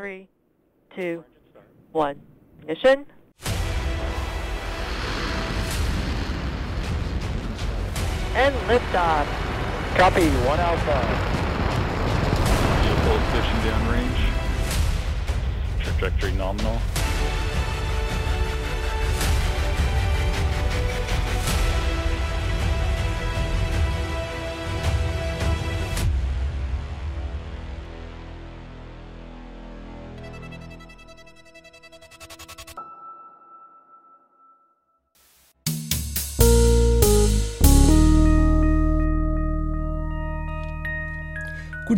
[0.00, 0.26] three,
[0.96, 1.22] two,
[1.92, 2.18] one.
[2.62, 3.04] Ignition.
[8.34, 9.26] And liftoff.
[9.96, 10.98] Copy, one alpha.
[12.80, 14.22] Vehicle pushing downrange.
[15.84, 16.80] Trajectory nominal.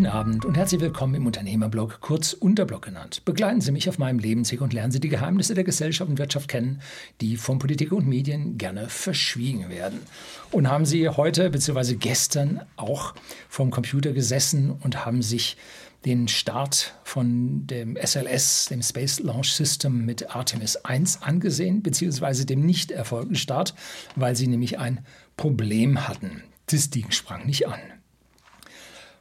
[0.02, 3.24] Guten Abend und herzlich willkommen im Unternehmerblog, kurz Unterblog genannt.
[3.24, 6.48] Begleiten Sie mich auf meinem Lebensweg und lernen Sie die Geheimnisse der Gesellschaft und Wirtschaft
[6.48, 6.80] kennen,
[7.20, 10.00] die von Politik und Medien gerne verschwiegen werden.
[10.50, 11.94] Und haben Sie heute bzw.
[11.94, 13.14] gestern auch
[13.48, 15.56] vom Computer gesessen und haben sich
[16.04, 22.66] den Start von dem SLS, dem Space Launch System mit Artemis 1 angesehen, beziehungsweise dem
[22.66, 23.72] nicht erfolgten Start,
[24.16, 25.06] weil sie nämlich ein
[25.36, 26.42] Problem hatten.
[26.66, 27.78] Das Ding sprang nicht an.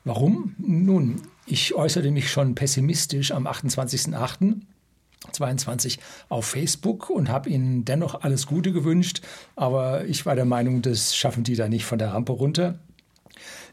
[0.03, 0.55] Warum?
[0.57, 5.99] Nun, ich äußerte mich schon pessimistisch am 28.08.22
[6.29, 9.21] auf Facebook und habe ihnen dennoch alles Gute gewünscht,
[9.55, 12.79] aber ich war der Meinung, das schaffen die da nicht von der Rampe runter.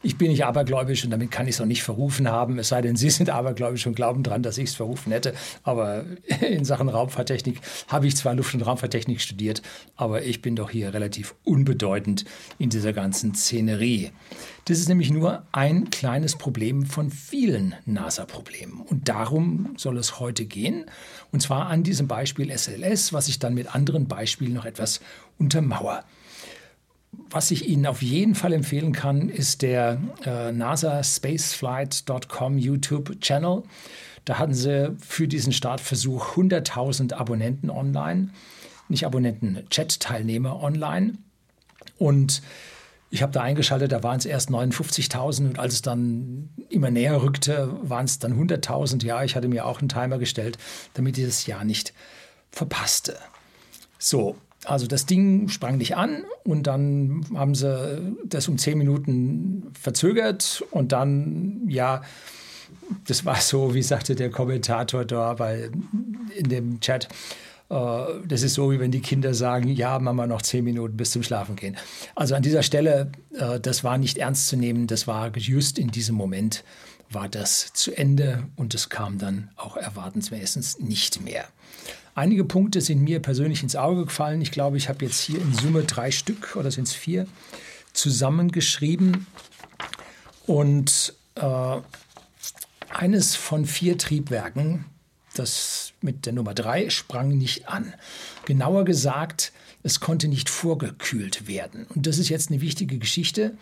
[0.01, 2.81] Ich bin nicht abergläubisch und damit kann ich es auch nicht verrufen haben, es sei
[2.81, 5.33] denn, Sie sind abergläubisch und glauben dran, dass ich es verrufen hätte.
[5.63, 6.05] Aber
[6.41, 9.61] in Sachen Raumfahrttechnik habe ich zwar Luft- und Raumfahrttechnik studiert,
[9.95, 12.25] aber ich bin doch hier relativ unbedeutend
[12.57, 14.11] in dieser ganzen Szenerie.
[14.65, 18.81] Das ist nämlich nur ein kleines Problem von vielen NASA-Problemen.
[18.81, 20.85] Und darum soll es heute gehen.
[21.31, 25.01] Und zwar an diesem Beispiel SLS, was ich dann mit anderen Beispielen noch etwas
[25.39, 26.03] untermauere.
[27.31, 33.63] Was ich Ihnen auf jeden Fall empfehlen kann, ist der äh, NASA Spaceflight.com YouTube-Channel.
[34.25, 38.29] Da hatten sie für diesen Startversuch 100.000 Abonnenten online,
[38.87, 41.19] nicht Abonnenten, Chat-Teilnehmer online.
[41.97, 42.41] Und
[43.11, 47.21] ich habe da eingeschaltet, da waren es erst 59.000 und als es dann immer näher
[47.21, 49.03] rückte, waren es dann 100.000.
[49.03, 50.57] Ja, ich hatte mir auch einen Timer gestellt,
[50.93, 51.93] damit ich das Jahr nicht
[52.51, 53.17] verpasste.
[53.97, 54.35] So,
[54.65, 60.63] also das Ding sprang nicht an und dann haben sie das um zehn Minuten verzögert
[60.71, 62.01] und dann, ja,
[63.07, 65.69] das war so, wie sagte der Kommentator da bei,
[66.35, 67.07] in dem Chat,
[67.69, 67.75] äh,
[68.27, 71.23] das ist so, wie wenn die Kinder sagen, ja, Mama, noch zehn Minuten bis zum
[71.23, 71.77] Schlafen gehen.
[72.15, 75.89] Also an dieser Stelle, äh, das war nicht ernst zu nehmen, das war just in
[75.89, 76.63] diesem Moment
[77.11, 81.45] war das zu Ende und es kam dann auch erwartensmäßig nicht mehr.
[82.15, 84.41] Einige Punkte sind mir persönlich ins Auge gefallen.
[84.41, 87.27] Ich glaube, ich habe jetzt hier in Summe drei Stück oder sind es vier
[87.93, 89.27] zusammengeschrieben.
[90.45, 91.77] Und äh,
[92.89, 94.85] eines von vier Triebwerken,
[95.35, 97.93] das mit der Nummer drei, sprang nicht an.
[98.45, 99.51] Genauer gesagt,
[99.83, 101.85] es konnte nicht vorgekühlt werden.
[101.93, 103.57] Und das ist jetzt eine wichtige Geschichte.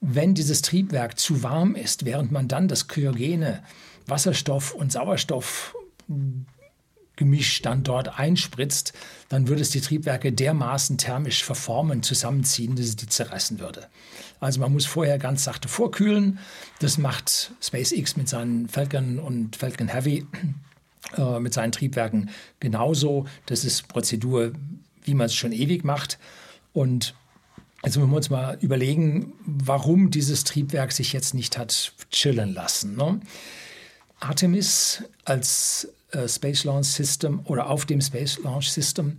[0.00, 3.62] Wenn dieses Triebwerk zu warm ist, während man dann das kryogene
[4.06, 5.74] Wasserstoff und Sauerstoff
[7.16, 8.92] Gemisch dann dort einspritzt,
[9.28, 13.88] dann würde es die Triebwerke dermaßen thermisch verformen, zusammenziehen, dass es die zerreißen würde.
[14.38, 16.38] Also man muss vorher ganz sachte vorkühlen.
[16.78, 20.26] Das macht SpaceX mit seinen Falcon und Falcon Heavy,
[21.16, 23.26] äh, mit seinen Triebwerken genauso.
[23.46, 24.52] Das ist Prozedur,
[25.04, 26.18] wie man es schon ewig macht.
[26.72, 27.14] Und
[27.84, 32.96] Jetzt müssen wir uns mal überlegen, warum dieses Triebwerk sich jetzt nicht hat chillen lassen.
[32.96, 33.20] Ne?
[34.18, 35.88] Artemis als
[36.28, 39.18] Space Launch System oder auf dem Space Launch System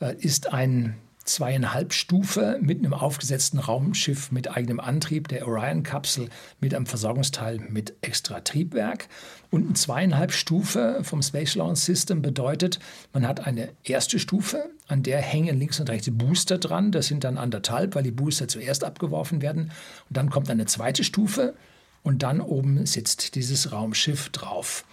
[0.00, 0.96] äh, ist ein
[1.28, 6.28] zweieinhalb Stufe mit einem aufgesetzten Raumschiff mit eigenem Antrieb, der Orion-Kapsel
[6.60, 9.08] mit einem Versorgungsteil mit extra Triebwerk.
[9.50, 12.78] Und ein zweieinhalb Stufe vom Space Launch System bedeutet,
[13.12, 16.92] man hat eine erste Stufe, an der hängen links und rechts Booster dran.
[16.92, 19.70] Das sind dann anderthalb, weil die Booster zuerst abgeworfen werden.
[20.08, 21.54] Und dann kommt eine zweite Stufe
[22.02, 24.84] und dann oben sitzt dieses Raumschiff drauf.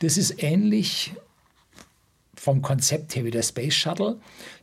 [0.00, 1.12] Das ist ähnlich
[2.34, 4.16] vom Konzept her wie der Space Shuttle.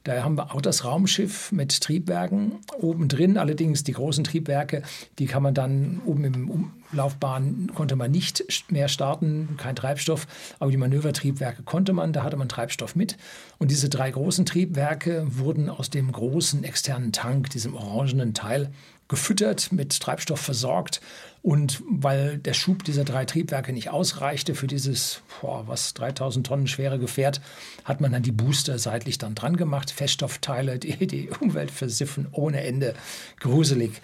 [0.04, 3.38] Da haben wir auch das Raumschiff mit Triebwerken oben drin.
[3.38, 4.82] Allerdings die großen Triebwerke,
[5.20, 10.26] die kann man dann oben im Umlaufbahn konnte man nicht mehr starten, kein Treibstoff.
[10.58, 13.16] Aber die Manövertriebwerke konnte man, da hatte man Treibstoff mit.
[13.60, 18.72] Und diese drei großen Triebwerke wurden aus dem großen externen Tank, diesem orangenen Teil,
[19.08, 21.00] gefüttert, mit Treibstoff versorgt.
[21.42, 26.68] Und weil der Schub dieser drei Triebwerke nicht ausreichte für dieses, boah, was, 3000 Tonnen
[26.68, 27.42] schwere Gefährt,
[27.86, 29.92] hat man dann die Booster seitlich dann dran gemacht.
[29.92, 32.96] Feststoffteile, die die Umwelt versiffen ohne Ende.
[33.40, 34.02] Gruselig.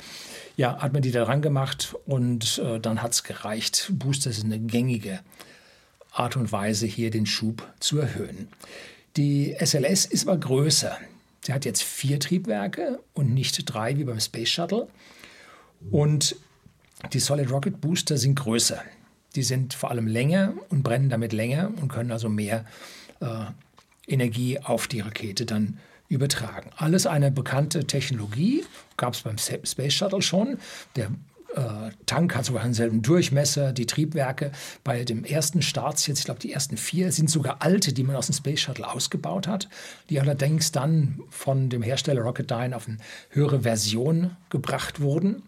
[0.56, 3.92] Ja, hat man die da dran gemacht und äh, dann hat es gereicht.
[3.94, 5.20] Booster sind eine gängige
[6.12, 8.48] Art und Weise hier den Schub zu erhöhen.
[9.18, 10.98] Die SLS ist aber größer.
[11.42, 14.88] Sie hat jetzt vier Triebwerke und nicht drei wie beim Space Shuttle.
[15.92, 16.36] Und
[17.12, 18.82] die Solid Rocket Booster sind größer.
[19.36, 22.66] Die sind vor allem länger und brennen damit länger und können also mehr
[23.20, 23.46] äh,
[24.08, 26.70] Energie auf die Rakete dann übertragen.
[26.78, 28.64] Alles eine bekannte Technologie,
[28.98, 30.60] gab es beim Space Shuttle schon.
[30.96, 31.10] Der
[31.56, 34.52] äh, Tank hat sogar denselben Durchmesser, die Triebwerke.
[34.84, 38.16] Bei dem ersten Start jetzt, ich glaube, die ersten vier sind sogar alte, die man
[38.16, 39.70] aus dem Space Shuttle ausgebaut hat,
[40.10, 42.98] die allerdings dann von dem Hersteller Rocketdyne auf eine
[43.30, 45.44] höhere Version gebracht wurden,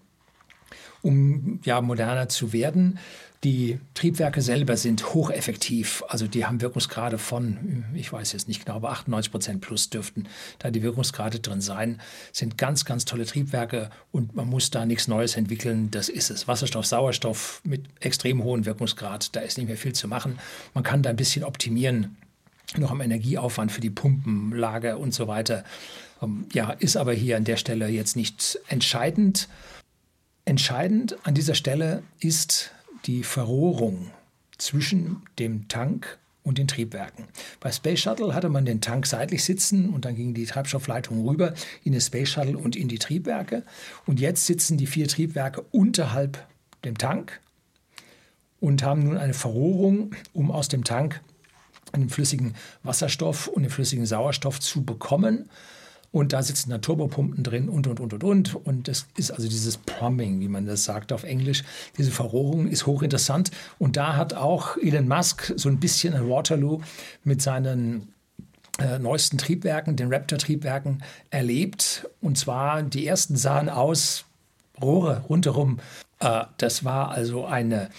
[1.01, 2.99] um ja moderner zu werden.
[3.45, 8.77] Die Triebwerke selber sind hocheffektiv, also die haben Wirkungsgrade von, ich weiß jetzt nicht genau,
[8.77, 10.27] aber 98 Prozent plus dürften
[10.57, 12.01] da die Wirkungsgrade drin sein.
[12.31, 15.91] Sind ganz, ganz tolle Triebwerke und man muss da nichts Neues entwickeln.
[15.91, 16.47] Das ist es.
[16.47, 20.39] Wasserstoff, Sauerstoff mit extrem hohem Wirkungsgrad, da ist nicht mehr viel zu machen.
[20.73, 22.17] Man kann da ein bisschen optimieren,
[22.77, 25.63] noch am Energieaufwand für die Pumpenlager und so weiter.
[26.21, 29.49] Ähm, ja, ist aber hier an der Stelle jetzt nicht entscheidend.
[30.45, 32.71] Entscheidend an dieser Stelle ist
[33.05, 34.11] die Verrohrung
[34.59, 37.25] zwischen dem Tank und den Triebwerken.
[37.59, 41.55] Bei Space Shuttle hatte man den Tank seitlich sitzen und dann ging die Treibstoffleitung rüber
[41.83, 43.63] in den Space Shuttle und in die Triebwerke.
[44.05, 46.45] Und jetzt sitzen die vier Triebwerke unterhalb
[46.83, 47.41] dem Tank
[48.59, 51.21] und haben nun eine Verrohrung, um aus dem Tank
[51.95, 52.53] den flüssigen
[52.83, 55.49] Wasserstoff und den flüssigen Sauerstoff zu bekommen.
[56.15, 58.55] Und da sitzen dann Turbopumpen drin und, und, und, und, und.
[58.55, 61.65] Und das ist also dieses Plumbing, wie man das sagt auf Englisch.
[61.97, 63.51] Diese Verrohrung ist hochinteressant.
[63.79, 66.79] Und da hat auch Elon Musk so ein bisschen ein Waterloo
[67.25, 68.13] mit seinen
[68.79, 72.07] äh, neuesten Triebwerken, den Raptor-Triebwerken, erlebt.
[72.21, 74.23] Und zwar, die ersten sahen aus,
[74.81, 75.81] Rohre rundherum.
[76.21, 77.89] Äh, das war also eine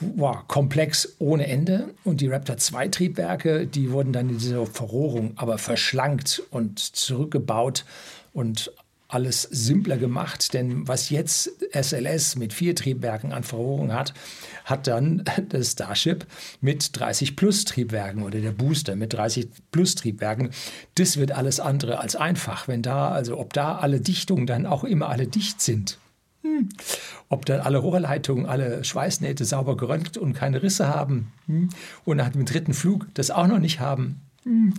[0.00, 1.94] wow, komplex ohne Ende.
[2.04, 7.84] Und die Raptor 2 Triebwerke, die wurden dann in dieser Verrohrung aber verschlankt und zurückgebaut
[8.32, 8.72] und
[9.12, 14.14] alles simpler gemacht, denn was jetzt SLS mit vier Triebwerken an Verrohrung hat,
[14.64, 16.26] hat dann das Starship
[16.62, 20.50] mit 30 Plus Triebwerken oder der Booster mit 30 Plus Triebwerken.
[20.94, 24.82] Das wird alles andere als einfach, wenn da, also ob da alle Dichtungen dann auch
[24.82, 25.98] immer alle dicht sind.
[26.42, 26.68] Hm.
[27.28, 31.32] Ob dann alle Rohrleitungen, alle Schweißnähte sauber geröntgt und keine Risse haben.
[31.46, 31.70] Hm.
[32.04, 34.20] Und nach dem dritten Flug das auch noch nicht haben.
[34.44, 34.74] Hm.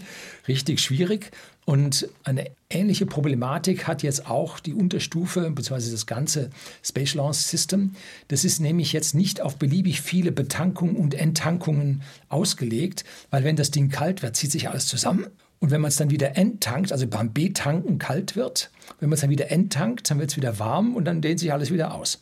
[0.48, 1.31] Richtig schwierig.
[1.65, 5.92] Und eine ähnliche Problematik hat jetzt auch die Unterstufe bzw.
[5.92, 6.50] das ganze
[6.83, 7.95] Space Launch System.
[8.27, 13.71] Das ist nämlich jetzt nicht auf beliebig viele Betankungen und Enttankungen ausgelegt, weil wenn das
[13.71, 15.27] Ding kalt wird, zieht sich alles zusammen
[15.63, 18.69] und wenn man es dann wieder enttankt, also beim B-Tanken kalt wird,
[19.00, 21.54] wenn man es dann wieder enttankt, dann wird es wieder warm und dann dehnt sich
[21.54, 22.21] alles wieder aus.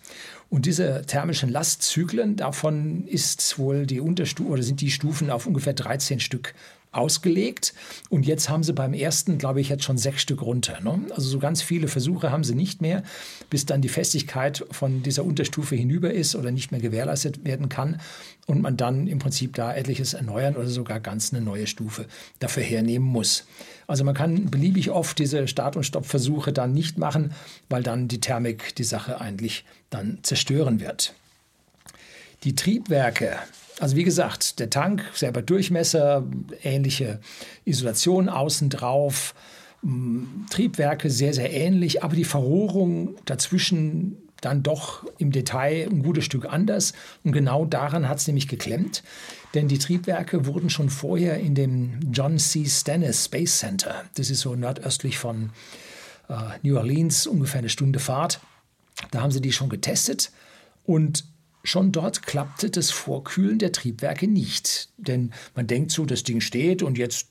[0.52, 5.74] Und diese thermischen Lastzyklen, davon ist wohl die Unterstufe oder sind die Stufen auf ungefähr
[5.74, 6.54] 13 Stück
[6.92, 7.74] ausgelegt.
[8.10, 10.80] Und jetzt haben sie beim ersten, glaube ich, jetzt schon sechs Stück runter.
[10.82, 11.00] Ne?
[11.12, 13.04] Also so ganz viele Versuche haben sie nicht mehr,
[13.50, 18.02] bis dann die Festigkeit von dieser Unterstufe hinüber ist oder nicht mehr gewährleistet werden kann
[18.46, 22.06] und man dann im Prinzip da etliches erneuern oder sogar ganz eine neue Stufe
[22.40, 23.46] dafür hernehmen muss.
[23.88, 27.34] Also man kann beliebig oft diese Start- und Stoppversuche dann nicht machen,
[27.70, 31.14] weil dann die Thermik die Sache eigentlich dann zerstören wird.
[32.44, 33.38] Die Triebwerke
[33.82, 36.24] also wie gesagt, der Tank, selber Durchmesser,
[36.62, 37.20] ähnliche
[37.66, 39.34] Isolation außen drauf,
[40.52, 46.46] Triebwerke sehr, sehr ähnlich, aber die Verrohrung dazwischen dann doch im Detail ein gutes Stück
[46.46, 46.94] anders.
[47.24, 49.02] Und genau daran hat es nämlich geklemmt,
[49.56, 52.66] denn die Triebwerke wurden schon vorher in dem John C.
[52.66, 55.50] Stennis Space Center, das ist so nordöstlich von
[56.30, 58.42] äh, New Orleans, ungefähr eine Stunde Fahrt,
[59.10, 60.32] da haben sie die schon getestet.
[60.86, 61.26] Und
[61.64, 66.82] Schon dort klappte das Vorkühlen der Triebwerke nicht, denn man denkt so, das Ding steht
[66.82, 67.28] und jetzt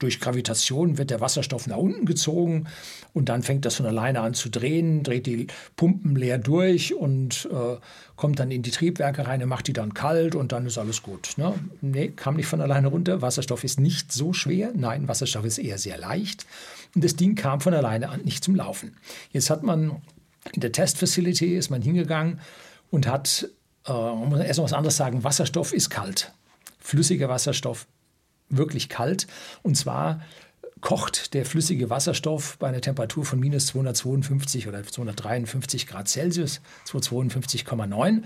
[0.00, 2.66] durch Gravitation wird der Wasserstoff nach unten gezogen
[3.12, 7.48] und dann fängt das von alleine an zu drehen, dreht die Pumpen leer durch und
[7.52, 7.76] äh,
[8.16, 11.34] kommt dann in die Triebwerke rein, macht die dann kalt und dann ist alles gut.
[11.36, 11.54] Ne?
[11.82, 13.22] Nee, kam nicht von alleine runter.
[13.22, 14.72] Wasserstoff ist nicht so schwer.
[14.74, 16.46] Nein, Wasserstoff ist eher sehr leicht.
[16.94, 18.96] Und das Ding kam von alleine an nicht zum Laufen.
[19.32, 20.00] Jetzt hat man
[20.54, 22.40] in der Testfacility ist man hingegangen
[22.90, 23.48] und hat,
[23.86, 26.32] äh, man muss erst noch was anderes sagen, Wasserstoff ist kalt.
[26.78, 27.86] Flüssiger Wasserstoff
[28.48, 29.26] wirklich kalt.
[29.62, 30.20] Und zwar
[30.80, 38.22] kocht der flüssige Wasserstoff bei einer Temperatur von minus 252 oder 253 Grad Celsius, 252,9.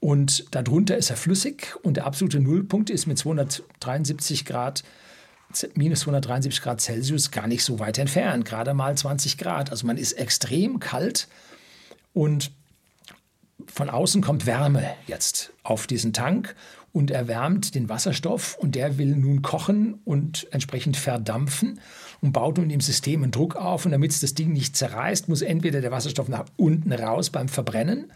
[0.00, 4.84] Und darunter ist er flüssig und der absolute Nullpunkt ist mit 273 Grad,
[5.74, 9.70] minus 273 Grad Celsius gar nicht so weit entfernt, gerade mal 20 Grad.
[9.70, 11.26] Also man ist extrem kalt
[12.12, 12.52] und
[13.72, 16.54] von außen kommt Wärme jetzt auf diesen Tank
[16.92, 21.80] und erwärmt den Wasserstoff und der will nun kochen und entsprechend verdampfen
[22.20, 25.28] und baut nun im System einen Druck auf und damit es das Ding nicht zerreißt,
[25.28, 28.10] muss entweder der Wasserstoff nach unten raus beim Verbrennen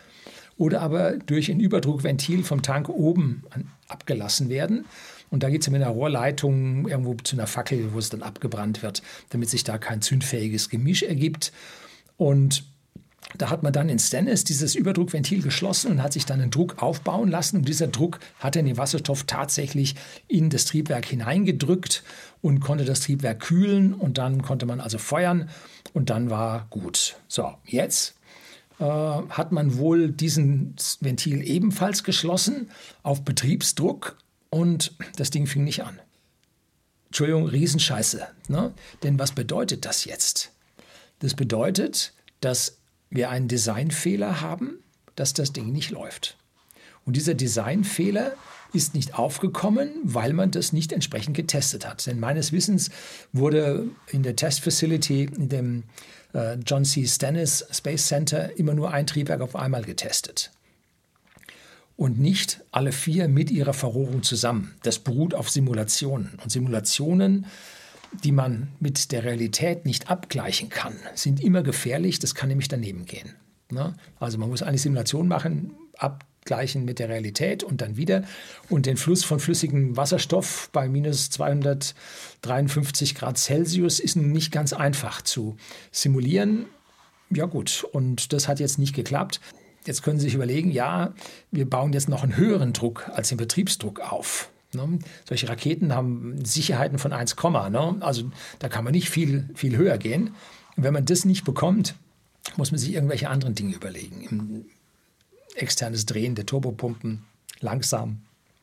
[0.57, 3.45] oder aber durch ein Überdruckventil vom Tank oben
[3.89, 4.85] abgelassen werden.
[5.31, 8.83] Und da geht es mit einer Rohrleitung irgendwo zu einer Fackel, wo es dann abgebrannt
[8.83, 11.53] wird, damit sich da kein zündfähiges Gemisch ergibt.
[12.19, 12.65] Und
[13.43, 16.81] da hat man dann in Stennis dieses Überdruckventil geschlossen und hat sich dann einen Druck
[16.81, 17.57] aufbauen lassen.
[17.57, 19.97] Und dieser Druck hat dann den Wasserstoff tatsächlich
[20.29, 22.05] in das Triebwerk hineingedrückt
[22.41, 23.95] und konnte das Triebwerk kühlen.
[23.95, 25.51] Und dann konnte man also feuern
[25.93, 27.17] und dann war gut.
[27.27, 28.15] So, jetzt
[28.79, 32.71] äh, hat man wohl diesen Ventil ebenfalls geschlossen
[33.03, 34.19] auf Betriebsdruck
[34.51, 35.99] und das Ding fing nicht an.
[37.07, 38.25] Entschuldigung, Riesenscheiße.
[38.47, 38.73] Ne?
[39.03, 40.53] Denn was bedeutet das jetzt?
[41.19, 42.79] Das bedeutet, dass
[43.15, 44.79] wir einen Designfehler haben,
[45.17, 46.37] dass das Ding nicht läuft.
[47.05, 48.33] Und dieser Designfehler
[48.73, 52.07] ist nicht aufgekommen, weil man das nicht entsprechend getestet hat.
[52.07, 52.91] Denn meines Wissens
[53.33, 55.83] wurde in der Testfacility, in dem
[56.33, 57.07] äh, John C.
[57.07, 60.53] Stennis Space Center, immer nur ein Triebwerk auf einmal getestet.
[61.97, 64.75] Und nicht alle vier mit ihrer Verrohrung zusammen.
[64.83, 66.39] Das beruht auf Simulationen.
[66.43, 67.47] Und Simulationen
[68.25, 72.19] die man mit der Realität nicht abgleichen kann, sind immer gefährlich.
[72.19, 73.35] Das kann nämlich daneben gehen.
[73.71, 73.95] Ne?
[74.21, 78.25] Also man muss eine Simulation machen, abgleichen mit der Realität und dann wieder.
[78.69, 84.73] Und den Fluss von flüssigem Wasserstoff bei minus 253 Grad Celsius ist nun nicht ganz
[84.73, 85.57] einfach zu
[85.91, 86.67] simulieren.
[87.31, 89.41] Ja gut, und das hat jetzt nicht geklappt.
[89.87, 91.15] Jetzt können Sie sich überlegen, ja,
[91.51, 94.52] wir bauen jetzt noch einen höheren Druck als den Betriebsdruck auf.
[94.75, 94.99] Ne?
[95.29, 97.97] Solche Raketen haben Sicherheiten von 1, ne?
[98.01, 100.35] also da kann man nicht viel, viel höher gehen.
[100.77, 101.95] Und wenn man das nicht bekommt,
[102.57, 104.67] muss man sich irgendwelche anderen Dinge überlegen.
[105.55, 107.25] Externes Drehen der Turbopumpen,
[107.61, 108.23] langsam,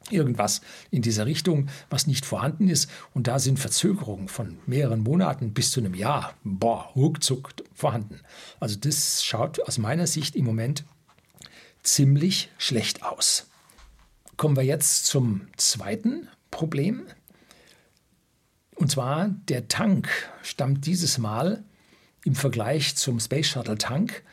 [0.09, 0.61] irgendwas
[0.91, 2.89] in dieser Richtung, was nicht vorhanden ist.
[3.13, 8.19] Und da sind Verzögerungen von mehreren Monaten bis zu einem Jahr, boah, ruckzuck vorhanden.
[8.59, 10.83] Also das schaut aus meiner Sicht im Moment
[11.83, 13.48] ziemlich schlecht aus.
[14.39, 17.07] Kommen wir jetzt zum zweiten Problem.
[18.73, 20.07] Und zwar der Tank
[20.43, 21.65] stammt dieses Mal
[22.23, 24.23] im Vergleich zum Space Shuttle Tank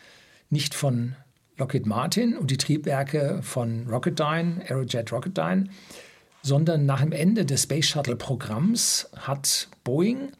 [0.49, 1.17] nicht von
[1.57, 5.71] Lockheed Martin und die Triebwerke von Rocketdyne, Aerojet Rocketdyne,
[6.41, 10.31] sondern nach dem Ende des Space Shuttle Programms hat Boeing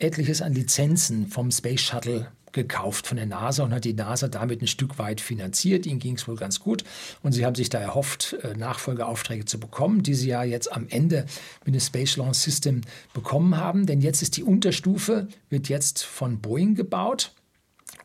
[0.00, 4.62] etliches an Lizenzen vom Space Shuttle gekauft von der NASA und hat die NASA damit
[4.62, 5.86] ein Stück weit finanziert.
[5.86, 6.84] Ihnen ging es wohl ganz gut
[7.22, 10.86] und sie haben sich da erhofft, äh, Nachfolgeaufträge zu bekommen, die sie ja jetzt am
[10.88, 11.26] Ende
[11.64, 12.82] mit dem Space Launch System
[13.14, 13.86] bekommen haben.
[13.86, 17.32] Denn jetzt ist die Unterstufe, wird jetzt von Boeing gebaut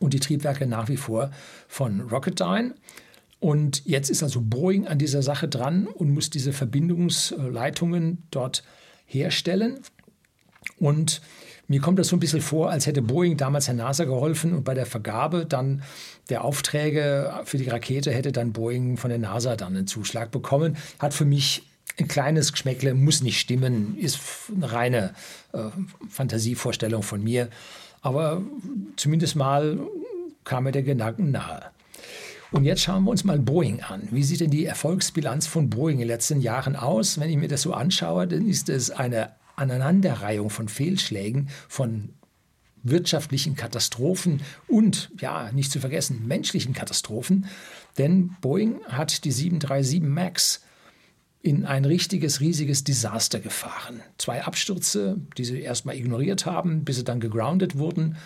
[0.00, 1.30] und die Triebwerke nach wie vor
[1.66, 2.74] von Rocketdyne.
[3.40, 8.64] Und jetzt ist also Boeing an dieser Sache dran und muss diese Verbindungsleitungen dort
[9.06, 9.80] herstellen.
[10.78, 11.20] Und
[11.68, 14.64] mir kommt das so ein bisschen vor, als hätte Boeing damals der NASA geholfen und
[14.64, 15.82] bei der Vergabe dann
[16.30, 20.78] der Aufträge für die Rakete hätte dann Boeing von der NASA dann einen Zuschlag bekommen.
[20.98, 24.18] Hat für mich ein kleines Geschmäckle, muss nicht stimmen, ist
[24.54, 25.14] eine reine
[25.52, 25.64] äh,
[26.08, 27.50] Fantasievorstellung von mir.
[28.00, 28.42] Aber
[28.96, 29.78] zumindest mal
[30.44, 31.64] kam mir der Gedanken nahe.
[32.50, 34.08] Und jetzt schauen wir uns mal Boeing an.
[34.10, 37.20] Wie sieht denn die Erfolgsbilanz von Boeing in den letzten Jahren aus?
[37.20, 42.10] Wenn ich mir das so anschaue, dann ist es eine Aneinanderreihung von Fehlschlägen, von
[42.82, 47.46] wirtschaftlichen Katastrophen und, ja, nicht zu vergessen, menschlichen Katastrophen.
[47.98, 50.62] Denn Boeing hat die 737 MAX
[51.40, 54.00] in ein richtiges, riesiges Desaster gefahren.
[54.18, 58.16] Zwei Abstürze, die sie erstmal ignoriert haben, bis sie dann gegroundet wurden.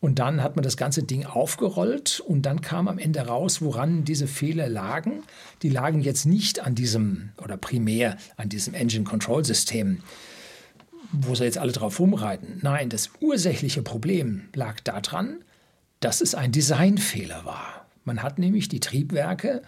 [0.00, 4.04] Und dann hat man das ganze Ding aufgerollt und dann kam am Ende raus, woran
[4.04, 5.22] diese Fehler lagen.
[5.62, 10.02] Die lagen jetzt nicht an diesem oder primär an diesem Engine Control System,
[11.12, 12.58] wo sie jetzt alle drauf rumreiten.
[12.62, 15.44] Nein, das ursächliche Problem lag daran,
[16.00, 17.86] dass es ein Designfehler war.
[18.04, 19.62] Man hat nämlich die Triebwerke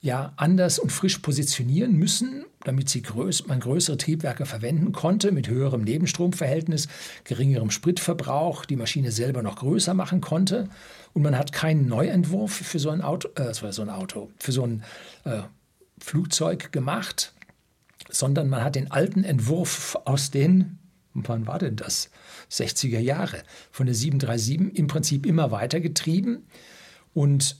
[0.00, 5.48] ja anders und frisch positionieren müssen, damit sie größ man größere Triebwerke verwenden konnte mit
[5.48, 6.88] höherem Nebenstromverhältnis,
[7.24, 10.68] geringerem Spritverbrauch, die Maschine selber noch größer machen konnte.
[11.14, 14.64] Und man hat keinen Neuentwurf für so ein Auto, äh, so ein Auto, für so
[14.64, 14.84] ein
[15.24, 15.42] äh,
[15.98, 17.32] Flugzeug gemacht,
[18.08, 20.78] sondern man hat den alten Entwurf aus den,
[21.14, 22.10] wann war denn das?
[22.50, 26.46] 60er Jahre von der 737 im Prinzip immer weiter getrieben.
[27.14, 27.56] Und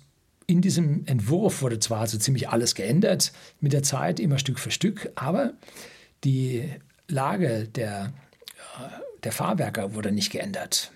[0.46, 4.70] in diesem Entwurf wurde zwar so ziemlich alles geändert mit der Zeit, immer Stück für
[4.70, 5.52] Stück, aber
[6.24, 6.64] die
[7.06, 8.12] Lage der,
[8.78, 10.92] äh, der Fahrwerke wurde nicht geändert.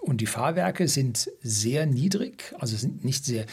[0.00, 3.46] Und die Fahrwerke sind sehr niedrig, also sind nicht sehr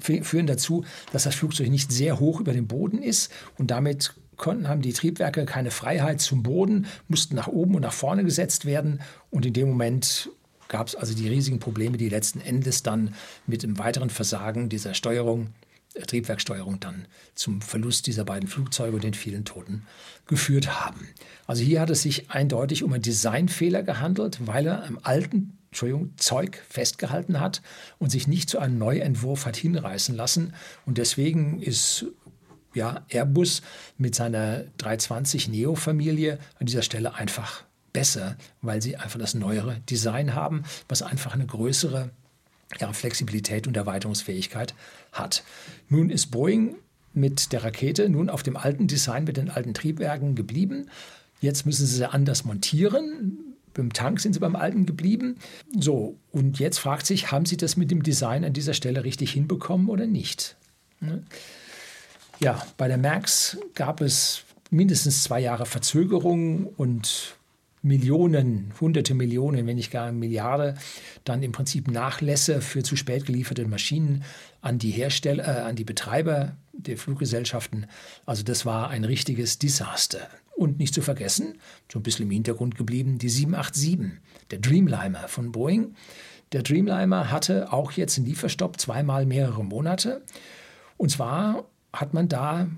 [0.00, 4.68] führen dazu, dass das Flugzeug nicht sehr hoch über dem Boden ist und damit konnten,
[4.68, 9.00] haben die Triebwerke keine Freiheit zum Boden, mussten nach oben und nach vorne gesetzt werden
[9.30, 10.30] und in dem Moment
[10.68, 13.14] gab es also die riesigen Probleme, die letzten Endes dann
[13.46, 15.48] mit dem weiteren Versagen dieser Steuerung,
[15.94, 19.86] äh, Triebwerksteuerung dann zum Verlust dieser beiden Flugzeuge und den vielen Toten
[20.26, 21.08] geführt haben.
[21.46, 25.58] Also hier hat es sich eindeutig um einen Designfehler gehandelt, weil er am alten
[26.16, 27.60] Zeug festgehalten hat
[27.98, 30.54] und sich nicht zu einem Neuentwurf hat hinreißen lassen.
[30.86, 32.06] Und deswegen ist
[32.74, 33.62] ja, Airbus
[33.98, 40.34] mit seiner 320 Neo-Familie an dieser Stelle einfach besser, weil sie einfach das neuere Design
[40.34, 42.10] haben, was einfach eine größere
[42.80, 44.74] ja, Flexibilität und Erweiterungsfähigkeit
[45.12, 45.44] hat.
[45.88, 46.76] Nun ist Boeing
[47.14, 50.90] mit der Rakete nun auf dem alten Design mit den alten Triebwerken geblieben.
[51.40, 53.38] Jetzt müssen sie sie anders montieren.
[53.72, 55.36] Beim Tank sind sie beim alten geblieben.
[55.78, 59.32] So, und jetzt fragt sich, haben sie das mit dem Design an dieser Stelle richtig
[59.32, 60.56] hinbekommen oder nicht?
[61.00, 61.22] Ne?
[62.44, 67.38] Ja, bei der Max gab es mindestens zwei Jahre Verzögerung und
[67.80, 70.74] Millionen, hunderte Millionen, wenn nicht gar eine Milliarde,
[71.24, 74.24] dann im Prinzip Nachlässe für zu spät gelieferte Maschinen
[74.60, 77.86] an die Hersteller, äh, an die Betreiber der Fluggesellschaften.
[78.26, 80.28] Also das war ein richtiges Desaster.
[80.54, 81.58] Und nicht zu vergessen,
[81.90, 84.20] so ein bisschen im Hintergrund geblieben, die 787,
[84.50, 85.94] der Dreamliner von Boeing.
[86.52, 90.20] Der Dreamliner hatte auch jetzt einen Lieferstopp, zweimal mehrere Monate.
[90.98, 92.68] Und zwar hat man da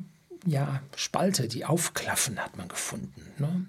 [0.47, 3.23] ja Spalte, die aufklaffen, hat man gefunden.
[3.39, 3.67] Ne?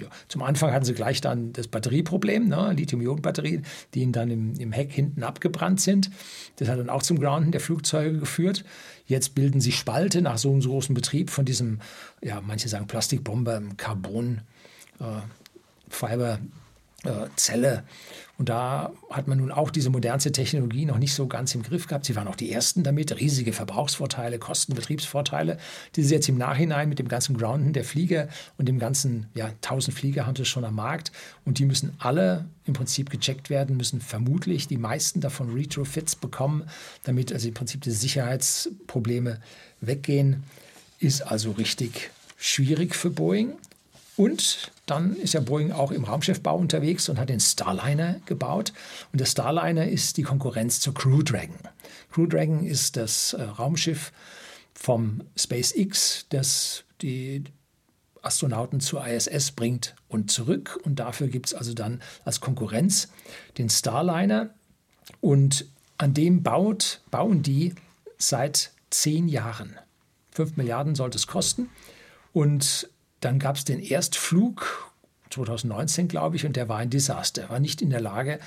[0.00, 4.54] Ja, zum Anfang hatten sie gleich dann das Batterieproblem, ne, Lithium-Ionen-Batterien, die ihnen dann im,
[4.54, 6.10] im, Heck hinten abgebrannt sind.
[6.56, 8.64] Das hat dann auch zum Grounden der Flugzeuge geführt.
[9.06, 11.80] Jetzt bilden sich Spalte nach so einem großen Betrieb von diesem,
[12.22, 14.42] ja, manche sagen Plastikbomber, Carbon,
[15.00, 15.04] äh,
[15.88, 16.38] Fiber,
[17.36, 17.84] Zelle.
[18.40, 21.86] Und da hat man nun auch diese modernste Technologie noch nicht so ganz im Griff
[21.86, 22.06] gehabt.
[22.06, 25.58] Sie waren auch die Ersten damit, riesige Verbrauchsvorteile, Kostenbetriebsvorteile,
[25.94, 29.48] die sie jetzt im Nachhinein mit dem ganzen Grounden der Flieger und dem ganzen, ja,
[29.48, 31.12] 1000 Flieger haben sie schon am Markt.
[31.44, 36.64] Und die müssen alle im Prinzip gecheckt werden, müssen vermutlich die meisten davon Retrofits bekommen,
[37.02, 39.38] damit also im Prinzip die Sicherheitsprobleme
[39.82, 40.44] weggehen.
[40.98, 43.52] Ist also richtig schwierig für Boeing.
[44.16, 48.72] Und dann ist ja Boeing auch im Raumschiffbau unterwegs und hat den Starliner gebaut.
[49.12, 51.56] Und der Starliner ist die Konkurrenz zur Crew Dragon.
[52.10, 54.12] Crew Dragon ist das äh, Raumschiff
[54.74, 57.44] vom SpaceX, das die
[58.22, 60.80] Astronauten zur ISS bringt und zurück.
[60.84, 63.08] Und dafür gibt es also dann als Konkurrenz
[63.58, 64.50] den Starliner.
[65.20, 65.66] Und
[65.98, 67.74] an dem baut, bauen die
[68.18, 69.76] seit zehn Jahren.
[70.30, 71.68] Fünf Milliarden sollte es kosten.
[72.32, 72.88] Und
[73.20, 74.90] dann gab es den Erstflug
[75.30, 77.42] 2019, glaube ich, und der war ein Desaster.
[77.42, 78.40] Er war nicht in der Lage,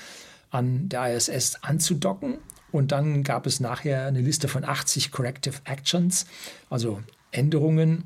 [0.50, 2.38] an der ISS anzudocken.
[2.70, 6.26] Und dann gab es nachher eine Liste von 80 Corrective Actions,
[6.70, 8.04] also Änderungen,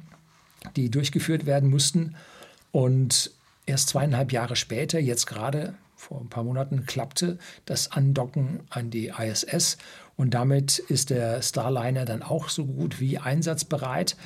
[0.76, 2.16] die durchgeführt werden mussten.
[2.70, 3.30] Und
[3.66, 9.08] erst zweieinhalb Jahre später, jetzt gerade vor ein paar Monaten, klappte das Andocken an die
[9.08, 9.78] ISS.
[10.16, 14.16] Und damit ist der Starliner dann auch so gut wie einsatzbereit.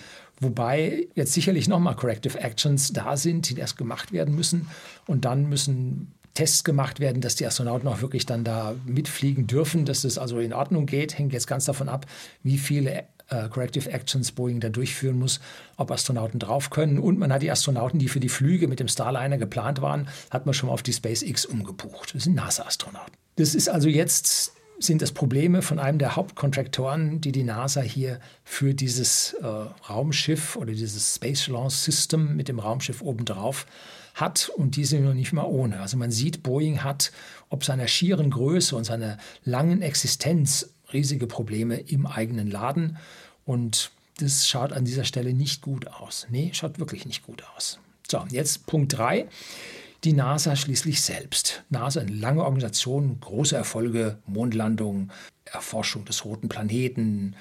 [0.43, 4.69] Wobei jetzt sicherlich nochmal Corrective Actions da sind, die erst gemacht werden müssen.
[5.07, 9.85] Und dann müssen Tests gemacht werden, dass die Astronauten auch wirklich dann da mitfliegen dürfen,
[9.85, 11.19] dass es also in Ordnung geht.
[11.19, 12.07] Hängt jetzt ganz davon ab,
[12.43, 15.41] wie viele äh, Corrective Actions Boeing da durchführen muss,
[15.77, 16.99] ob Astronauten drauf können.
[16.99, 20.47] Und man hat die Astronauten, die für die Flüge mit dem Starliner geplant waren, hat
[20.47, 22.15] man schon mal auf die SpaceX umgebucht.
[22.15, 23.13] Das sind NASA-Astronauten.
[23.37, 24.53] Das ist also jetzt
[24.83, 30.57] sind das Probleme von einem der Hauptkontraktoren, die die NASA hier für dieses äh, Raumschiff
[30.57, 33.67] oder dieses Space Launch System mit dem Raumschiff obendrauf
[34.15, 35.81] hat und die sind noch nicht mal ohne.
[35.81, 37.13] Also man sieht, Boeing hat
[37.49, 42.99] ob seiner schieren Größe und seiner langen Existenz riesige Probleme im eigenen Laden
[43.45, 46.27] und das schaut an dieser Stelle nicht gut aus.
[46.31, 47.79] Nee, schaut wirklich nicht gut aus.
[48.11, 49.27] So, jetzt Punkt 3
[50.05, 51.63] die NASA schließlich selbst.
[51.71, 55.11] NASA, eine lange Organisation, große Erfolge, Mondlandung,
[55.45, 57.37] Erforschung des roten Planeten,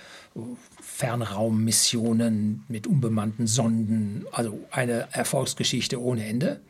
[0.81, 6.61] Fernraummissionen mit unbemannten Sonden, also eine Erfolgsgeschichte ohne Ende.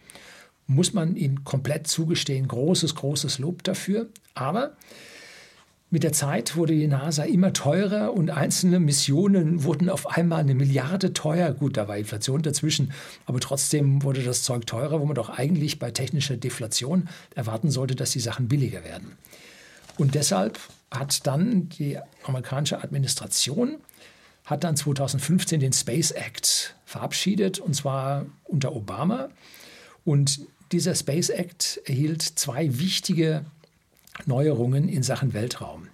[0.67, 4.07] Muss man ihnen komplett zugestehen, großes, großes Lob dafür.
[4.33, 4.77] Aber
[5.91, 10.55] mit der Zeit wurde die NASA immer teurer und einzelne Missionen wurden auf einmal eine
[10.55, 11.51] Milliarde teuer.
[11.53, 12.93] Gut, da war Inflation dazwischen,
[13.25, 17.95] aber trotzdem wurde das Zeug teurer, wo man doch eigentlich bei technischer Deflation erwarten sollte,
[17.95, 19.17] dass die Sachen billiger werden.
[19.97, 23.75] Und deshalb hat dann die amerikanische Administration
[24.45, 29.29] hat dann 2015 den Space Act verabschiedet und zwar unter Obama.
[30.05, 30.39] Und
[30.71, 33.45] dieser Space Act erhielt zwei wichtige
[34.25, 35.87] Neuerungen in Sachen Weltraum.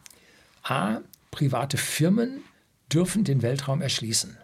[0.63, 0.99] A,
[1.31, 2.41] private Firmen
[2.91, 4.37] dürfen den Weltraum erschließen.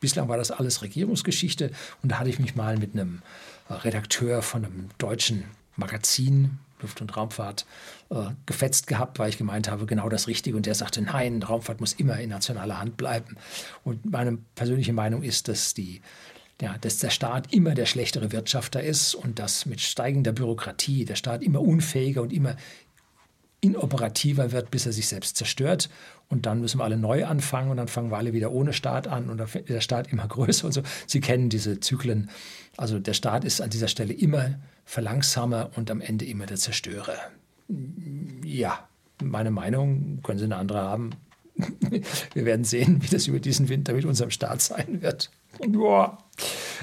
[0.00, 1.70] Bislang war das alles Regierungsgeschichte
[2.02, 3.22] und da hatte ich mich mal mit einem
[3.70, 5.44] Redakteur von einem deutschen
[5.76, 7.66] Magazin Luft- und Raumfahrt
[8.10, 10.56] äh, gefetzt gehabt, weil ich gemeint habe, genau das Richtige.
[10.56, 13.36] Und der sagte, nein, Raumfahrt muss immer in nationaler Hand bleiben.
[13.82, 16.02] Und meine persönliche Meinung ist, dass, die,
[16.60, 21.16] ja, dass der Staat immer der schlechtere Wirtschafter ist und dass mit steigender Bürokratie der
[21.16, 22.56] Staat immer unfähiger und immer
[23.64, 25.88] inoperativer wird, bis er sich selbst zerstört.
[26.28, 29.08] Und dann müssen wir alle neu anfangen und dann fangen wir alle wieder ohne Staat
[29.08, 30.82] an und dann wird der Staat immer größer und so.
[31.06, 32.30] Sie kennen diese Zyklen.
[32.76, 37.16] Also der Staat ist an dieser Stelle immer Verlangsamer und am Ende immer der Zerstörer.
[38.44, 38.86] Ja,
[39.22, 41.10] meine Meinung können Sie eine andere haben.
[42.34, 45.30] Wir werden sehen, wie das über diesen Winter mit unserem Staat sein wird.
[45.68, 46.18] Boah.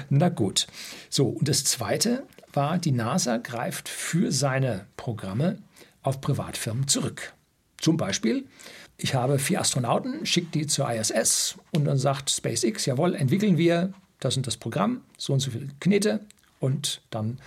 [0.08, 0.66] Na gut.
[1.10, 5.58] So, und das Zweite war, die NASA greift für seine Programme
[6.02, 7.34] auf Privatfirmen zurück.
[7.78, 8.46] Zum Beispiel,
[8.96, 13.92] ich habe vier Astronauten, schicke die zur ISS und dann sagt SpaceX, jawohl, entwickeln wir
[14.20, 16.20] das und das Programm, so und so viele Knete
[16.60, 17.38] und dann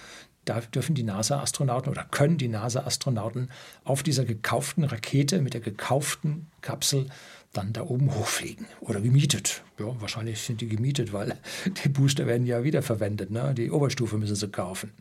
[0.46, 3.50] da dürfen die NASA-Astronauten oder können die NASA-Astronauten
[3.84, 7.08] auf dieser gekauften Rakete mit der gekauften Kapsel
[7.52, 9.64] dann da oben hochfliegen oder gemietet.
[9.80, 11.38] Ja, wahrscheinlich sind die gemietet, weil
[11.84, 13.32] die Booster werden ja wiederverwendet.
[13.32, 13.54] Ne?
[13.56, 14.92] Die Oberstufe müssen sie kaufen.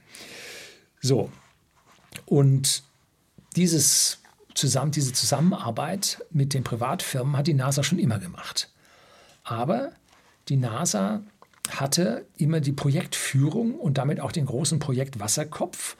[1.00, 1.30] So,
[2.24, 2.82] und
[3.56, 4.18] dieses
[4.54, 8.70] zusammen, diese Zusammenarbeit mit den Privatfirmen hat die NASA schon immer gemacht.
[9.42, 9.90] Aber
[10.48, 11.22] die NASA
[11.70, 15.96] hatte immer die Projektführung und damit auch den großen Projekt Wasserkopf.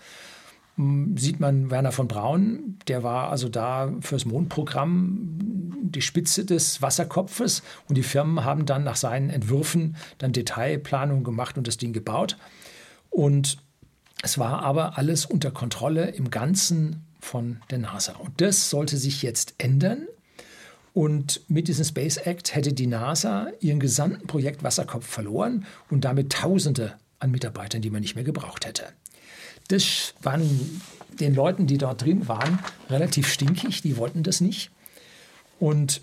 [0.77, 5.39] Hm, sieht man Werner von Braun, der war also da fürs Mondprogramm
[5.83, 11.57] die Spitze des Wasserkopfes und die Firmen haben dann nach seinen Entwürfen dann Detailplanung gemacht
[11.57, 12.37] und das Ding gebaut.
[13.11, 13.59] Und
[14.23, 18.13] es war aber alles unter Kontrolle im Ganzen von der NASA.
[18.15, 20.07] Und das sollte sich jetzt ändern.
[20.93, 26.33] Und mit diesem Space Act hätte die NASA ihren gesamten Projekt Wasserkopf verloren und damit
[26.33, 28.85] Tausende an Mitarbeitern, die man nicht mehr gebraucht hätte.
[29.69, 30.81] Das waren
[31.19, 32.59] den Leuten, die dort drin waren,
[32.91, 33.83] relativ stinkig.
[33.83, 34.71] Die wollten das nicht.
[35.59, 36.03] Und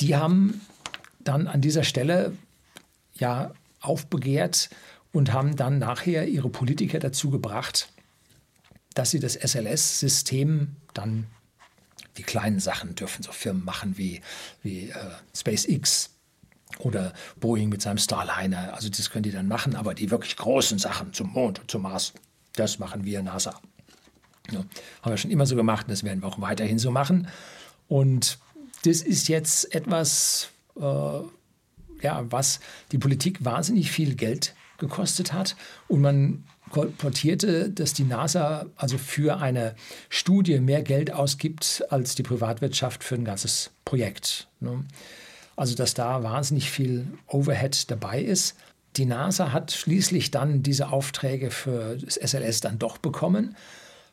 [0.00, 0.60] die haben
[1.20, 2.32] dann an dieser Stelle
[3.14, 4.70] ja aufbegehrt
[5.12, 7.88] und haben dann nachher ihre Politiker dazu gebracht,
[8.98, 11.28] dass sie das SLS-System dann
[12.16, 14.20] die kleinen Sachen dürfen so Firmen machen wie,
[14.64, 14.94] wie äh,
[15.36, 16.10] SpaceX
[16.80, 18.74] oder Boeing mit seinem Starliner.
[18.74, 21.82] Also das können die dann machen, aber die wirklich großen Sachen zum Mond und zum
[21.82, 22.12] Mars,
[22.54, 23.54] das machen wir NASA.
[24.50, 24.64] Ja,
[25.02, 27.28] haben wir schon immer so gemacht und das werden wir auch weiterhin so machen.
[27.86, 28.40] Und
[28.84, 31.20] das ist jetzt etwas, äh,
[32.02, 32.58] ja, was
[32.90, 35.54] die Politik wahnsinnig viel Geld gekostet hat
[35.86, 39.74] und man kolportierte, dass die NASA also für eine
[40.08, 44.48] Studie mehr Geld ausgibt als die Privatwirtschaft für ein ganzes Projekt.
[44.60, 44.84] Ne?
[45.56, 48.56] Also dass da wahnsinnig viel Overhead dabei ist.
[48.96, 53.56] Die NASA hat schließlich dann diese Aufträge für das SLS dann doch bekommen,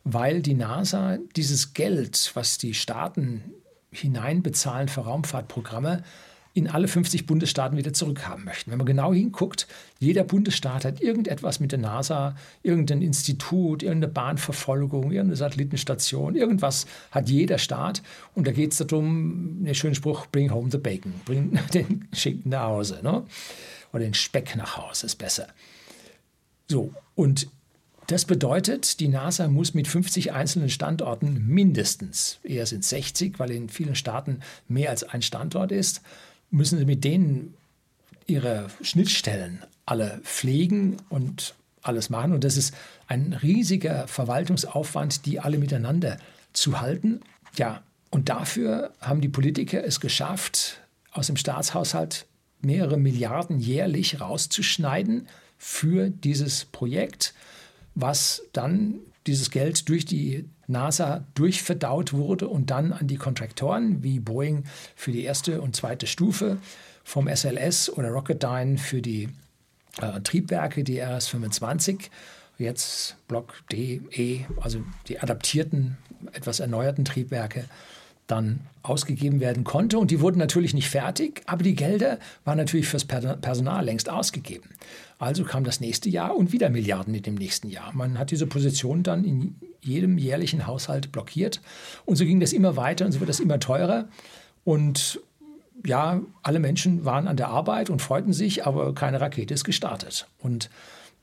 [0.03, 3.43] weil die NASA dieses Geld, was die Staaten
[3.91, 6.03] hineinbezahlen für Raumfahrtprogramme,
[6.55, 8.71] in alle 50 Bundesstaaten wieder zurückhaben möchten.
[8.71, 9.67] Wenn man genau hinguckt,
[9.99, 17.29] jeder Bundesstaat hat irgendetwas mit der NASA, irgendein Institut, irgendeine Bahnverfolgung, irgendeine Satellitenstation, irgendwas hat
[17.29, 18.01] jeder Staat.
[18.35, 22.51] Und da geht es darum, der schöne Spruch, bring home the bacon, bring den Schinken
[22.51, 23.01] nach Hause.
[23.03, 23.25] Ne?
[23.91, 25.47] Oder den Speck nach Hause ist besser.
[26.69, 27.49] So, und
[28.07, 33.67] das bedeutet, die NASA muss mit 50 einzelnen Standorten mindestens, eher sind 60, weil in
[33.67, 34.39] vielen Staaten
[34.69, 36.01] mehr als ein Standort ist,
[36.49, 37.53] müssen sie mit denen
[38.27, 42.33] ihre Schnittstellen alle pflegen und alles machen.
[42.33, 42.73] Und das ist
[43.07, 46.17] ein riesiger Verwaltungsaufwand, die alle miteinander
[46.53, 47.21] zu halten.
[47.57, 50.79] Ja, und dafür haben die Politiker es geschafft,
[51.11, 52.25] aus dem Staatshaushalt
[52.61, 55.27] mehrere Milliarden jährlich rauszuschneiden
[55.57, 57.33] für dieses Projekt,
[57.93, 58.95] was dann
[59.27, 64.63] dieses Geld durch die NASA durchverdaut wurde und dann an die Kontraktoren wie Boeing
[64.95, 66.57] für die erste und zweite Stufe
[67.03, 69.29] vom SLS oder Rocketdyne für die
[70.01, 72.09] äh, Triebwerke, die RS-25,
[72.57, 75.97] jetzt Block D, E, also die adaptierten,
[76.33, 77.65] etwas erneuerten Triebwerke,
[78.27, 79.99] dann ausgegeben werden konnte.
[79.99, 84.69] Und die wurden natürlich nicht fertig, aber die Gelder waren natürlich fürs Personal längst ausgegeben.
[85.19, 87.93] Also kam das nächste Jahr und wieder Milliarden in dem nächsten Jahr.
[87.93, 91.61] Man hat diese Position dann in jedem jährlichen Haushalt blockiert.
[92.05, 94.07] Und so ging das immer weiter und so wird das immer teurer.
[94.63, 95.19] Und
[95.85, 100.27] ja, alle Menschen waren an der Arbeit und freuten sich, aber keine Rakete ist gestartet.
[100.39, 100.69] Und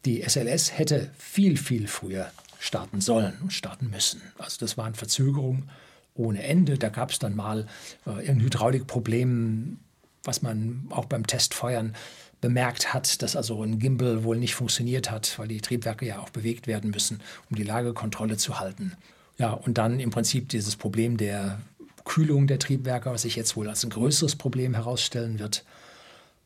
[0.05, 4.23] die SLS hätte viel, viel früher starten sollen und starten müssen.
[4.39, 5.71] Also das waren Verzögerungen
[6.15, 6.79] ohne Ende.
[6.79, 7.67] Da gab es dann mal
[8.07, 9.79] äh, irgendein Hydraulikproblem,
[10.25, 11.95] was man auch beim Testfeuern
[12.43, 16.29] bemerkt hat, dass also ein Gimbal wohl nicht funktioniert hat, weil die Triebwerke ja auch
[16.29, 18.93] bewegt werden müssen, um die Lagekontrolle zu halten.
[19.39, 21.63] Ja, und dann im Prinzip dieses Problem der
[22.05, 25.65] Kühlung der Triebwerke, was sich jetzt wohl als ein größeres Problem herausstellen wird.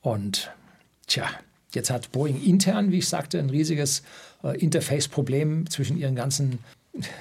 [0.02, 0.50] Und
[1.06, 1.28] tja,
[1.72, 4.02] jetzt hat Boeing intern, wie ich sagte, ein riesiges
[4.44, 6.58] äh, Interface-Problem zwischen ihren ganzen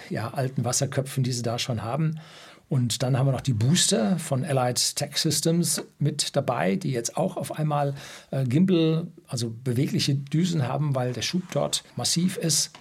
[0.10, 2.20] ja, alten Wasserköpfen, die sie da schon haben.
[2.68, 7.16] Und dann haben wir noch die Booster von Allied Tech Systems mit dabei, die jetzt
[7.16, 7.94] auch auf einmal
[8.32, 12.72] äh, Gimbal, also bewegliche Düsen haben, weil der Schub dort massiv ist.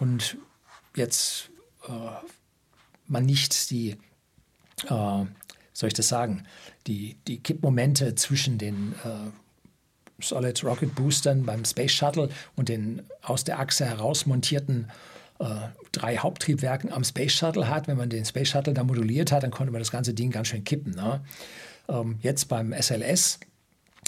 [0.00, 0.36] Und
[0.96, 1.50] jetzt
[1.88, 1.92] äh,
[3.06, 3.90] man nicht die,
[4.86, 5.24] äh,
[5.72, 6.44] soll ich das sagen,
[6.86, 9.30] die, die Kippmomente zwischen den äh,
[10.22, 14.88] Solid Rocket Boostern beim Space Shuttle und den aus der Achse heraus montierten
[15.40, 15.44] äh,
[15.92, 17.88] drei Haupttriebwerken am Space Shuttle hat.
[17.88, 20.48] Wenn man den Space Shuttle da moduliert hat, dann konnte man das ganze Ding ganz
[20.48, 20.94] schön kippen.
[20.94, 21.20] Ne?
[21.88, 23.40] Ähm, jetzt beim SLS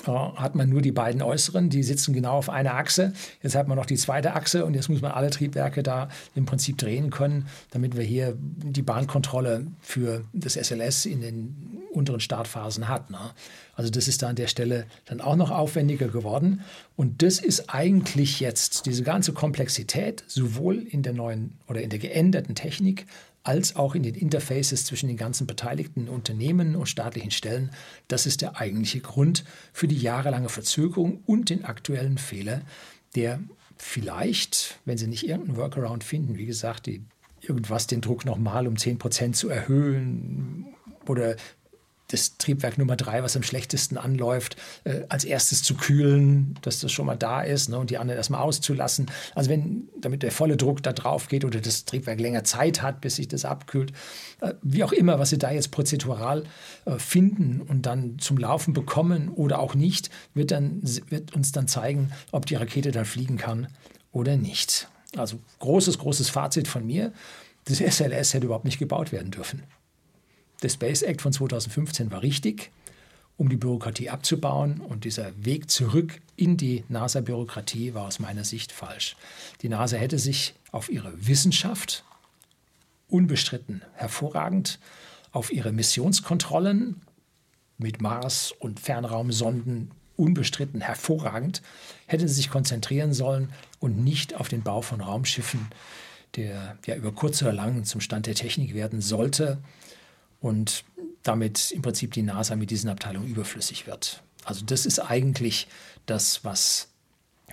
[0.06, 3.12] hat man nur die beiden äußeren, die sitzen genau auf einer Achse.
[3.42, 6.46] Jetzt hat man noch die zweite Achse und jetzt muss man alle Triebwerke da im
[6.46, 12.88] Prinzip drehen können, damit wir hier die Bahnkontrolle für das SLS in den unteren Startphasen
[12.88, 13.10] hat.
[13.10, 13.18] Ne?
[13.74, 16.62] Also das ist da an der Stelle dann auch noch aufwendiger geworden.
[16.96, 21.98] Und das ist eigentlich jetzt diese ganze Komplexität, sowohl in der neuen oder in der
[21.98, 23.06] geänderten Technik
[23.44, 27.70] als auch in den Interfaces zwischen den ganzen beteiligten Unternehmen und staatlichen Stellen.
[28.08, 32.62] Das ist der eigentliche Grund für die jahrelange Verzögerung und den aktuellen Fehler,
[33.14, 33.40] der
[33.76, 37.04] vielleicht, wenn Sie nicht irgendeinen Workaround finden, wie gesagt, die,
[37.40, 40.68] irgendwas den Druck nochmal um 10 Prozent zu erhöhen
[41.08, 41.36] oder
[42.12, 46.92] das Triebwerk Nummer drei, was am schlechtesten anläuft, äh, als erstes zu kühlen, dass das
[46.92, 49.06] schon mal da ist ne, und die anderen erstmal auszulassen.
[49.34, 53.00] Also wenn, damit der volle Druck da drauf geht oder das Triebwerk länger Zeit hat,
[53.00, 53.92] bis sich das abkühlt,
[54.40, 56.44] äh, wie auch immer, was Sie da jetzt prozedural
[56.84, 61.68] äh, finden und dann zum Laufen bekommen oder auch nicht, wird, dann, wird uns dann
[61.68, 63.68] zeigen, ob die Rakete dann fliegen kann
[64.12, 64.88] oder nicht.
[65.16, 67.12] Also großes, großes Fazit von mir.
[67.64, 69.62] Das SLS hätte überhaupt nicht gebaut werden dürfen.
[70.62, 72.70] Der Space Act von 2015 war richtig,
[73.36, 74.80] um die Bürokratie abzubauen.
[74.80, 79.16] Und dieser Weg zurück in die NASA-Bürokratie war aus meiner Sicht falsch.
[79.62, 82.04] Die NASA hätte sich auf ihre Wissenschaft
[83.08, 84.78] unbestritten hervorragend,
[85.32, 87.02] auf ihre Missionskontrollen
[87.78, 91.62] mit Mars und Fernraumsonden unbestritten hervorragend,
[92.06, 95.66] hätte sie sich konzentrieren sollen und nicht auf den Bau von Raumschiffen,
[96.36, 99.58] der ja über kurz oder lang zum Stand der Technik werden sollte
[100.42, 100.84] und
[101.22, 104.22] damit im Prinzip die NASA mit diesen Abteilungen überflüssig wird.
[104.44, 105.68] Also das ist eigentlich
[106.04, 106.88] das, was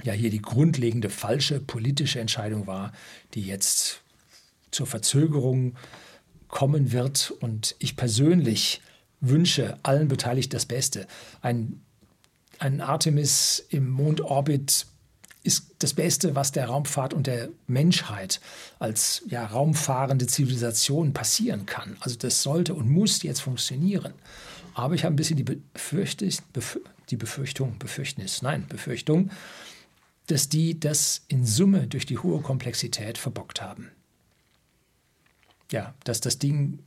[0.03, 2.91] ja hier die grundlegende falsche politische Entscheidung war,
[3.35, 4.01] die jetzt
[4.71, 5.75] zur Verzögerung
[6.47, 7.31] kommen wird.
[7.39, 8.81] Und ich persönlich
[9.21, 11.05] wünsche allen Beteiligten das Beste.
[11.41, 11.81] Ein,
[12.57, 14.87] ein Artemis im Mondorbit
[15.49, 18.39] ist das Beste, was der Raumfahrt und der Menschheit
[18.77, 21.97] als ja, raumfahrende Zivilisation passieren kann.
[22.01, 24.13] Also das sollte und muss jetzt funktionieren.
[24.75, 26.29] Aber ich habe ein bisschen die, Befürchtung,
[27.09, 29.31] die Befürchtung, Befürchtnis, nein, Befürchtung,
[30.27, 33.89] dass die das in Summe durch die hohe Komplexität verbockt haben.
[35.71, 36.83] Ja, dass das Ding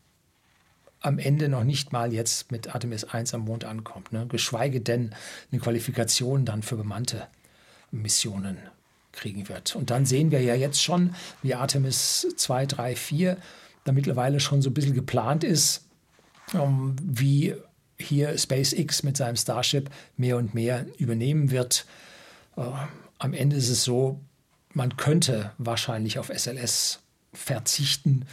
[1.00, 4.24] am Ende noch nicht mal jetzt mit Artemis 1 am Mond ankommt, ne?
[4.28, 5.12] geschweige denn
[5.50, 7.26] eine Qualifikation dann für bemannte
[7.92, 8.58] Missionen
[9.12, 9.76] kriegen wird.
[9.76, 13.36] Und dann sehen wir ja jetzt schon, wie Artemis 2, 3, 4
[13.84, 15.84] da mittlerweile schon so ein bisschen geplant ist,
[16.54, 17.54] um, wie
[17.98, 21.86] hier SpaceX mit seinem Starship mehr und mehr übernehmen wird.
[22.56, 22.74] Uh,
[23.18, 24.20] am Ende ist es so,
[24.72, 27.00] man könnte wahrscheinlich auf SLS
[27.32, 28.24] verzichten,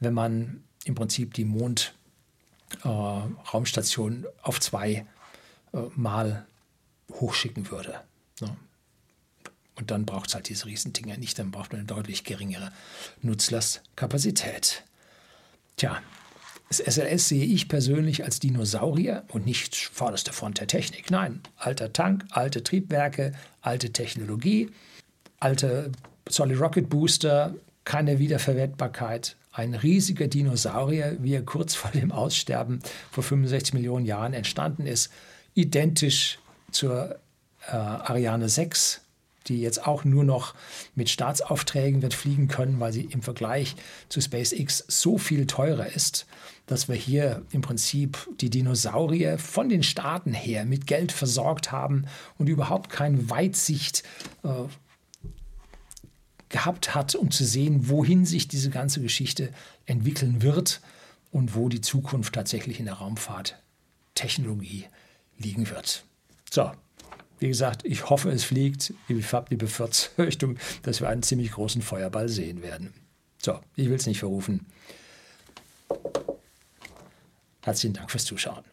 [0.00, 5.06] wenn man im Prinzip die Mondraumstation äh, auf zwei
[5.72, 6.46] äh, Mal
[7.10, 8.00] hochschicken würde.
[9.76, 12.72] Und dann braucht es halt diese Riesendinger nicht, dann braucht man eine deutlich geringere
[13.22, 14.82] Nutzlastkapazität.
[15.76, 16.00] Tja,
[16.68, 21.10] das SLS sehe ich persönlich als Dinosaurier und nicht vorderste Front der Technik.
[21.10, 24.70] Nein, alter Tank, alte Triebwerke, alte Technologie,
[25.38, 25.92] alte
[26.28, 29.36] Solid Rocket Booster, keine Wiederverwertbarkeit.
[29.52, 32.80] Ein riesiger Dinosaurier, wie er kurz vor dem Aussterben
[33.12, 35.12] vor 65 Millionen Jahren entstanden ist,
[35.54, 36.38] identisch
[36.72, 37.16] zur
[37.68, 39.02] äh, Ariane 6
[39.48, 40.54] die jetzt auch nur noch
[40.94, 43.76] mit Staatsaufträgen wird fliegen können, weil sie im Vergleich
[44.08, 46.26] zu SpaceX so viel teurer ist,
[46.66, 52.06] dass wir hier im Prinzip die Dinosaurier von den Staaten her mit Geld versorgt haben
[52.38, 54.02] und überhaupt keine Weitsicht
[54.42, 54.48] äh,
[56.48, 59.50] gehabt hat, um zu sehen, wohin sich diese ganze Geschichte
[59.84, 60.80] entwickeln wird.
[61.32, 64.86] und wo die Zukunft tatsächlich in der Raumfahrttechnologie
[65.38, 66.04] liegen wird.
[66.50, 66.70] So,
[67.38, 68.94] wie gesagt, ich hoffe, es fliegt.
[69.08, 72.94] Ich habe die Befürchtung, dass wir einen ziemlich großen Feuerball sehen werden.
[73.38, 74.66] So, ich will es nicht verrufen.
[77.62, 78.64] Herzlichen Dank fürs Zuschauen.